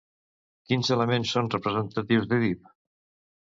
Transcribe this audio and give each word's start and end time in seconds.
Quins 0.69 0.89
elements 0.95 1.35
són 1.37 1.51
representatius 1.57 2.29
d'Èdip? 2.33 2.75